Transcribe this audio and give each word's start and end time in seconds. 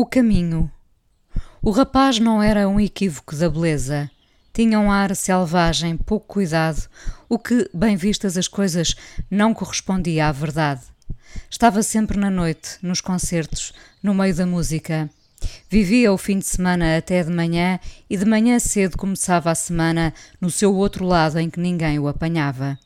O 0.00 0.06
caminho. 0.06 0.70
O 1.60 1.72
rapaz 1.72 2.20
não 2.20 2.40
era 2.40 2.68
um 2.68 2.78
equívoco 2.78 3.34
da 3.34 3.50
beleza. 3.50 4.08
Tinha 4.54 4.78
um 4.78 4.92
ar 4.92 5.12
selvagem, 5.16 5.96
pouco 5.96 6.34
cuidado, 6.34 6.88
o 7.28 7.36
que, 7.36 7.68
bem 7.74 7.96
vistas 7.96 8.36
as 8.36 8.46
coisas, 8.46 8.94
não 9.28 9.52
correspondia 9.52 10.28
à 10.28 10.30
verdade. 10.30 10.82
Estava 11.50 11.82
sempre 11.82 12.16
na 12.16 12.30
noite, 12.30 12.78
nos 12.80 13.00
concertos, 13.00 13.72
no 14.00 14.14
meio 14.14 14.32
da 14.36 14.46
música. 14.46 15.10
Vivia 15.68 16.12
o 16.12 16.16
fim 16.16 16.38
de 16.38 16.46
semana 16.46 16.96
até 16.96 17.24
de 17.24 17.32
manhã 17.32 17.80
e 18.08 18.16
de 18.16 18.24
manhã 18.24 18.56
cedo 18.60 18.96
começava 18.96 19.50
a 19.50 19.54
semana 19.56 20.14
no 20.40 20.48
seu 20.48 20.72
outro 20.76 21.04
lado 21.04 21.40
em 21.40 21.50
que 21.50 21.58
ninguém 21.58 21.98
o 21.98 22.06
apanhava. 22.06 22.78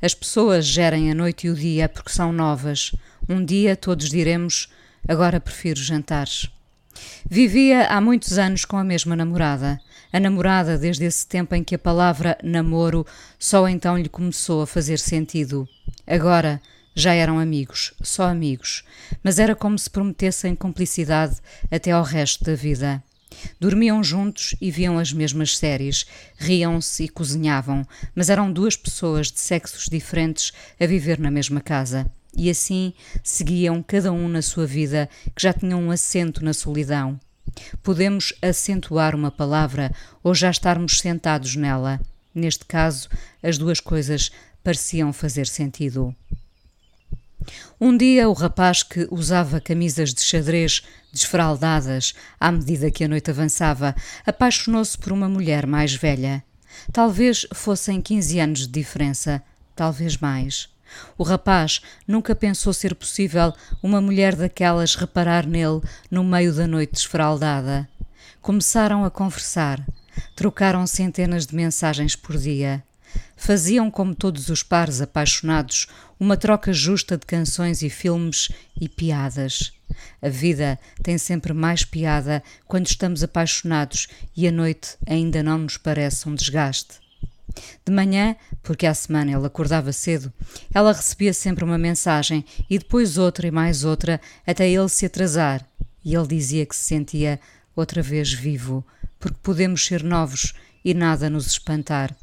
As 0.00 0.14
pessoas 0.14 0.64
gerem 0.64 1.10
a 1.10 1.14
noite 1.16 1.48
e 1.48 1.50
o 1.50 1.56
dia 1.56 1.88
porque 1.88 2.12
são 2.12 2.32
novas. 2.32 2.92
Um 3.28 3.44
dia 3.44 3.74
todos 3.74 4.08
diremos 4.08 4.68
Agora 5.06 5.40
prefiro 5.40 5.80
jantares. 5.80 6.48
Vivia 7.28 7.86
há 7.86 8.00
muitos 8.00 8.38
anos 8.38 8.64
com 8.64 8.76
a 8.76 8.84
mesma 8.84 9.16
namorada. 9.16 9.80
A 10.12 10.20
namorada 10.20 10.78
desde 10.78 11.04
esse 11.04 11.26
tempo 11.26 11.54
em 11.54 11.64
que 11.64 11.74
a 11.74 11.78
palavra 11.78 12.38
namoro 12.42 13.06
só 13.38 13.68
então 13.68 13.98
lhe 13.98 14.08
começou 14.08 14.62
a 14.62 14.66
fazer 14.66 14.98
sentido. 14.98 15.68
Agora 16.06 16.60
já 16.94 17.14
eram 17.14 17.38
amigos, 17.38 17.94
só 18.02 18.28
amigos, 18.28 18.84
mas 19.24 19.38
era 19.38 19.56
como 19.56 19.78
se 19.78 19.88
prometessem 19.88 20.54
cumplicidade 20.54 21.36
até 21.70 21.90
ao 21.90 22.02
resto 22.02 22.44
da 22.44 22.54
vida. 22.54 23.02
Dormiam 23.58 24.04
juntos 24.04 24.54
e 24.60 24.70
viam 24.70 24.98
as 24.98 25.12
mesmas 25.12 25.56
séries, 25.56 26.06
riam-se 26.36 27.04
e 27.04 27.08
cozinhavam, 27.08 27.86
mas 28.14 28.28
eram 28.28 28.52
duas 28.52 28.76
pessoas 28.76 29.32
de 29.32 29.40
sexos 29.40 29.86
diferentes 29.90 30.52
a 30.78 30.86
viver 30.86 31.18
na 31.18 31.30
mesma 31.30 31.60
casa 31.62 32.08
e 32.36 32.50
assim 32.50 32.92
seguiam 33.22 33.82
cada 33.82 34.12
um 34.12 34.28
na 34.28 34.42
sua 34.42 34.66
vida, 34.66 35.08
que 35.34 35.42
já 35.42 35.52
tinham 35.52 35.82
um 35.82 35.90
assento 35.90 36.44
na 36.44 36.52
solidão. 36.52 37.18
Podemos 37.82 38.32
acentuar 38.40 39.14
uma 39.14 39.30
palavra 39.30 39.92
ou 40.22 40.34
já 40.34 40.50
estarmos 40.50 40.98
sentados 40.98 41.56
nela. 41.56 42.00
Neste 42.34 42.64
caso, 42.64 43.08
as 43.42 43.58
duas 43.58 43.80
coisas 43.80 44.30
pareciam 44.64 45.12
fazer 45.12 45.46
sentido. 45.46 46.14
Um 47.80 47.96
dia, 47.96 48.28
o 48.28 48.32
rapaz 48.32 48.82
que 48.82 49.08
usava 49.10 49.60
camisas 49.60 50.14
de 50.14 50.20
xadrez 50.22 50.82
desfraldadas 51.12 52.14
à 52.38 52.50
medida 52.52 52.90
que 52.90 53.04
a 53.04 53.08
noite 53.08 53.30
avançava 53.30 53.94
apaixonou-se 54.24 54.96
por 54.96 55.12
uma 55.12 55.28
mulher 55.28 55.66
mais 55.66 55.94
velha. 55.94 56.42
Talvez 56.92 57.46
fossem 57.52 58.00
15 58.00 58.38
anos 58.40 58.60
de 58.60 58.68
diferença, 58.68 59.42
talvez 59.74 60.16
mais. 60.16 60.71
O 61.16 61.22
rapaz 61.22 61.80
nunca 62.06 62.34
pensou 62.34 62.72
ser 62.72 62.94
possível 62.94 63.52
uma 63.82 64.00
mulher 64.00 64.34
daquelas 64.36 64.94
reparar 64.94 65.46
nele 65.46 65.80
no 66.10 66.24
meio 66.24 66.52
da 66.52 66.66
noite 66.66 66.96
esferaldada. 66.96 67.88
Começaram 68.40 69.04
a 69.04 69.10
conversar, 69.10 69.84
trocaram 70.34 70.86
centenas 70.86 71.46
de 71.46 71.54
mensagens 71.54 72.16
por 72.16 72.36
dia. 72.36 72.82
Faziam 73.36 73.90
como 73.90 74.14
todos 74.14 74.48
os 74.48 74.62
pares 74.62 75.00
apaixonados, 75.00 75.86
uma 76.18 76.36
troca 76.36 76.72
justa 76.72 77.16
de 77.16 77.26
canções 77.26 77.82
e 77.82 77.90
filmes 77.90 78.48
e 78.80 78.88
piadas. 78.88 79.72
A 80.20 80.28
vida 80.28 80.78
tem 81.02 81.18
sempre 81.18 81.52
mais 81.52 81.84
piada 81.84 82.42
quando 82.66 82.86
estamos 82.86 83.22
apaixonados 83.22 84.08
e 84.36 84.46
a 84.46 84.52
noite 84.52 84.96
ainda 85.06 85.42
não 85.42 85.58
nos 85.58 85.76
parece 85.76 86.28
um 86.28 86.34
desgaste. 86.34 87.01
De 87.84 87.92
manhã, 87.92 88.36
porque 88.62 88.86
à 88.86 88.94
semana 88.94 89.32
ele 89.32 89.46
acordava 89.46 89.92
cedo, 89.92 90.32
ela 90.72 90.92
recebia 90.92 91.32
sempre 91.32 91.64
uma 91.64 91.78
mensagem 91.78 92.44
e 92.68 92.78
depois 92.78 93.18
outra 93.18 93.46
e 93.46 93.50
mais 93.50 93.84
outra 93.84 94.20
até 94.46 94.68
ele 94.68 94.88
se 94.88 95.06
atrasar. 95.06 95.64
E 96.04 96.14
ele 96.14 96.26
dizia 96.26 96.66
que 96.66 96.74
se 96.74 96.84
sentia 96.84 97.40
outra 97.76 98.02
vez 98.02 98.32
vivo, 98.32 98.84
porque 99.18 99.38
podemos 99.42 99.84
ser 99.84 100.02
novos 100.02 100.52
e 100.84 100.94
nada 100.94 101.30
nos 101.30 101.46
espantar. 101.46 102.14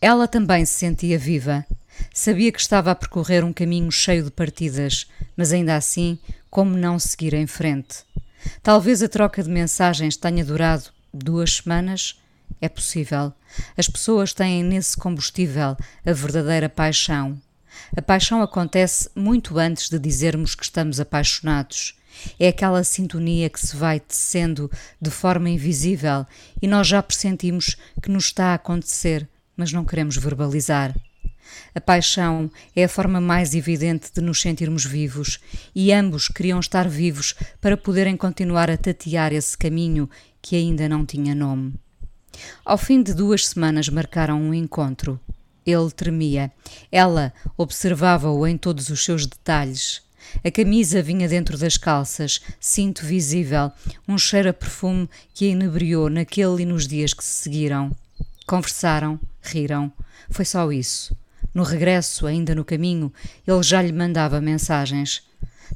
Ela 0.00 0.26
também 0.26 0.64
se 0.64 0.74
sentia 0.74 1.18
viva. 1.18 1.66
Sabia 2.14 2.52
que 2.52 2.60
estava 2.60 2.90
a 2.90 2.94
percorrer 2.94 3.44
um 3.44 3.52
caminho 3.52 3.90
cheio 3.90 4.24
de 4.24 4.30
partidas, 4.30 5.06
mas 5.36 5.52
ainda 5.52 5.76
assim, 5.76 6.18
como 6.48 6.76
não 6.76 6.98
seguir 6.98 7.34
em 7.34 7.46
frente? 7.46 8.04
Talvez 8.62 9.02
a 9.02 9.08
troca 9.08 9.42
de 9.42 9.50
mensagens 9.50 10.16
tenha 10.16 10.44
durado 10.44 10.84
duas 11.12 11.56
semanas 11.56 12.18
é 12.60 12.68
possível. 12.68 13.32
As 13.76 13.88
pessoas 13.88 14.32
têm 14.32 14.62
nesse 14.62 14.96
combustível 14.96 15.76
a 16.04 16.12
verdadeira 16.12 16.68
paixão. 16.68 17.40
A 17.96 18.02
paixão 18.02 18.42
acontece 18.42 19.08
muito 19.14 19.58
antes 19.58 19.88
de 19.88 19.98
dizermos 19.98 20.54
que 20.54 20.64
estamos 20.64 21.00
apaixonados. 21.00 21.96
É 22.38 22.48
aquela 22.48 22.82
sintonia 22.82 23.48
que 23.48 23.60
se 23.60 23.76
vai 23.76 24.00
tecendo 24.00 24.70
de 25.00 25.10
forma 25.10 25.48
invisível 25.48 26.26
e 26.60 26.66
nós 26.66 26.86
já 26.86 27.02
pressentimos 27.02 27.76
que 28.02 28.10
nos 28.10 28.24
está 28.24 28.46
a 28.46 28.54
acontecer, 28.54 29.28
mas 29.56 29.72
não 29.72 29.84
queremos 29.84 30.16
verbalizar. 30.16 30.94
A 31.74 31.80
paixão 31.80 32.50
é 32.74 32.84
a 32.84 32.88
forma 32.88 33.20
mais 33.20 33.54
evidente 33.54 34.10
de 34.12 34.20
nos 34.20 34.40
sentirmos 34.40 34.84
vivos 34.84 35.38
e 35.74 35.92
ambos 35.92 36.28
queriam 36.28 36.60
estar 36.60 36.88
vivos 36.88 37.34
para 37.60 37.76
poderem 37.76 38.16
continuar 38.16 38.70
a 38.70 38.76
tatear 38.76 39.32
esse 39.32 39.56
caminho 39.56 40.10
que 40.42 40.56
ainda 40.56 40.88
não 40.88 41.06
tinha 41.06 41.34
nome. 41.34 41.74
Ao 42.64 42.78
fim 42.78 43.02
de 43.02 43.14
duas 43.14 43.46
semanas 43.46 43.88
marcaram 43.88 44.40
um 44.40 44.54
encontro. 44.54 45.18
Ele 45.66 45.90
tremia. 45.90 46.50
Ela 46.90 47.32
observava-o 47.56 48.46
em 48.46 48.56
todos 48.56 48.88
os 48.88 49.04
seus 49.04 49.26
detalhes. 49.26 50.02
A 50.44 50.50
camisa 50.50 51.02
vinha 51.02 51.28
dentro 51.28 51.56
das 51.56 51.76
calças, 51.76 52.40
cinto 52.60 53.04
visível, 53.04 53.72
um 54.06 54.18
cheiro 54.18 54.50
a 54.50 54.52
perfume 54.52 55.08
que 55.32 55.46
a 55.46 55.48
inebriou 55.48 56.10
naquele 56.10 56.62
e 56.62 56.66
nos 56.66 56.86
dias 56.86 57.14
que 57.14 57.24
se 57.24 57.42
seguiram. 57.42 57.90
Conversaram, 58.46 59.18
riram. 59.42 59.92
Foi 60.30 60.44
só 60.44 60.70
isso. 60.70 61.16
No 61.54 61.62
regresso, 61.62 62.26
ainda 62.26 62.54
no 62.54 62.64
caminho, 62.64 63.12
ele 63.46 63.62
já 63.62 63.80
lhe 63.80 63.92
mandava 63.92 64.40
mensagens. 64.40 65.22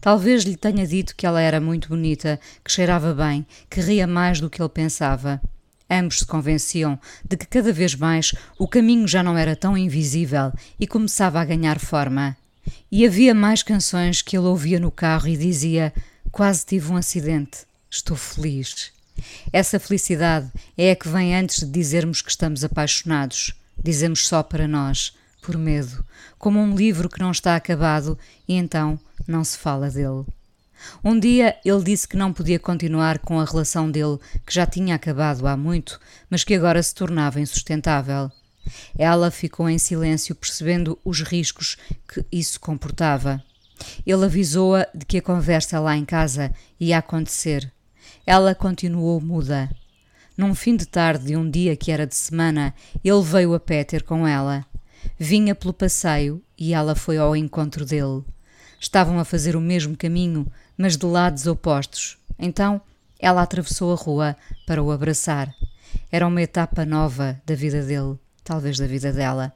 Talvez 0.00 0.44
lhe 0.44 0.56
tenha 0.56 0.86
dito 0.86 1.14
que 1.14 1.26
ela 1.26 1.40
era 1.40 1.60
muito 1.60 1.88
bonita, 1.88 2.40
que 2.64 2.72
cheirava 2.72 3.14
bem, 3.14 3.46
que 3.68 3.80
ria 3.80 4.06
mais 4.06 4.40
do 4.40 4.48
que 4.48 4.60
ele 4.60 4.68
pensava. 4.68 5.40
Ambos 5.94 6.20
se 6.20 6.26
convenciam 6.26 6.98
de 7.22 7.36
que 7.36 7.44
cada 7.44 7.70
vez 7.70 7.94
mais 7.94 8.34
o 8.58 8.66
caminho 8.66 9.06
já 9.06 9.22
não 9.22 9.36
era 9.36 9.54
tão 9.54 9.76
invisível 9.76 10.50
e 10.80 10.86
começava 10.86 11.38
a 11.38 11.44
ganhar 11.44 11.78
forma. 11.78 12.34
E 12.90 13.04
havia 13.04 13.34
mais 13.34 13.62
canções 13.62 14.22
que 14.22 14.34
ele 14.34 14.46
ouvia 14.46 14.80
no 14.80 14.90
carro 14.90 15.28
e 15.28 15.36
dizia: 15.36 15.92
Quase 16.30 16.64
tive 16.64 16.90
um 16.90 16.96
acidente, 16.96 17.66
estou 17.90 18.16
feliz. 18.16 18.90
Essa 19.52 19.78
felicidade 19.78 20.50
é 20.78 20.92
a 20.92 20.96
que 20.96 21.08
vem 21.08 21.36
antes 21.36 21.58
de 21.58 21.70
dizermos 21.70 22.22
que 22.22 22.30
estamos 22.30 22.64
apaixonados. 22.64 23.52
Dizemos 23.84 24.26
só 24.26 24.42
para 24.42 24.66
nós, 24.66 25.12
por 25.42 25.58
medo, 25.58 26.02
como 26.38 26.58
um 26.58 26.74
livro 26.74 27.10
que 27.10 27.20
não 27.20 27.32
está 27.32 27.54
acabado 27.54 28.18
e 28.48 28.54
então 28.54 28.98
não 29.28 29.44
se 29.44 29.58
fala 29.58 29.90
dele. 29.90 30.24
Um 31.04 31.18
dia 31.18 31.56
ele 31.64 31.82
disse 31.82 32.06
que 32.06 32.16
não 32.16 32.32
podia 32.32 32.58
continuar 32.58 33.18
com 33.18 33.40
a 33.40 33.44
relação 33.44 33.90
dele, 33.90 34.18
que 34.46 34.54
já 34.54 34.66
tinha 34.66 34.94
acabado 34.94 35.46
há 35.46 35.56
muito, 35.56 36.00
mas 36.28 36.44
que 36.44 36.54
agora 36.54 36.82
se 36.82 36.94
tornava 36.94 37.40
insustentável. 37.40 38.30
Ela 38.96 39.30
ficou 39.30 39.68
em 39.68 39.78
silêncio, 39.78 40.34
percebendo 40.34 40.98
os 41.04 41.20
riscos 41.22 41.76
que 42.08 42.24
isso 42.30 42.60
comportava. 42.60 43.42
Ele 44.06 44.24
avisou-a 44.24 44.86
de 44.94 45.04
que 45.04 45.18
a 45.18 45.22
conversa 45.22 45.80
lá 45.80 45.96
em 45.96 46.04
casa 46.04 46.52
ia 46.78 46.98
acontecer. 46.98 47.70
Ela 48.24 48.54
continuou 48.54 49.20
muda. 49.20 49.70
Num 50.36 50.54
fim 50.54 50.76
de 50.76 50.86
tarde 50.86 51.26
de 51.26 51.36
um 51.36 51.48
dia 51.50 51.76
que 51.76 51.90
era 51.90 52.06
de 52.06 52.14
semana, 52.14 52.74
ele 53.04 53.22
veio 53.22 53.54
a 53.54 53.60
pé 53.60 53.84
ter 53.84 54.02
com 54.02 54.26
ela. 54.26 54.64
Vinha 55.18 55.54
pelo 55.54 55.72
passeio 55.74 56.42
e 56.56 56.72
ela 56.72 56.94
foi 56.94 57.18
ao 57.18 57.34
encontro 57.34 57.84
dele. 57.84 58.22
Estavam 58.82 59.20
a 59.20 59.24
fazer 59.24 59.54
o 59.54 59.60
mesmo 59.60 59.96
caminho, 59.96 60.44
mas 60.76 60.96
de 60.96 61.06
lados 61.06 61.46
opostos. 61.46 62.18
Então 62.36 62.80
ela 63.16 63.40
atravessou 63.40 63.92
a 63.92 63.96
rua 63.96 64.36
para 64.66 64.82
o 64.82 64.90
abraçar. 64.90 65.54
Era 66.10 66.26
uma 66.26 66.42
etapa 66.42 66.84
nova 66.84 67.40
da 67.46 67.54
vida 67.54 67.80
dele, 67.80 68.18
talvez 68.42 68.76
da 68.76 68.86
vida 68.88 69.12
dela. 69.12 69.52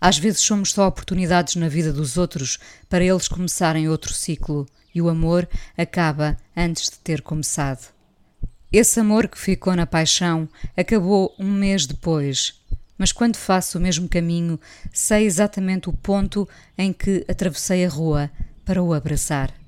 Às 0.00 0.18
vezes 0.18 0.40
somos 0.40 0.72
só 0.72 0.88
oportunidades 0.88 1.54
na 1.54 1.68
vida 1.68 1.92
dos 1.92 2.16
outros 2.16 2.58
para 2.88 3.04
eles 3.04 3.28
começarem 3.28 3.88
outro 3.88 4.12
ciclo 4.12 4.66
e 4.92 5.00
o 5.00 5.08
amor 5.08 5.48
acaba 5.78 6.36
antes 6.56 6.90
de 6.90 6.98
ter 6.98 7.22
começado. 7.22 7.94
Esse 8.72 8.98
amor 8.98 9.28
que 9.28 9.38
ficou 9.38 9.76
na 9.76 9.86
paixão 9.86 10.48
acabou 10.76 11.32
um 11.38 11.52
mês 11.52 11.86
depois, 11.86 12.60
mas 12.98 13.12
quando 13.12 13.36
faço 13.36 13.78
o 13.78 13.80
mesmo 13.80 14.08
caminho, 14.08 14.58
sei 14.92 15.24
exatamente 15.24 15.88
o 15.88 15.92
ponto 15.92 16.48
em 16.76 16.92
que 16.92 17.24
atravessei 17.28 17.84
a 17.84 17.88
rua 17.88 18.28
para 18.66 18.82
o 18.82 18.92
abraçar. 18.92 19.65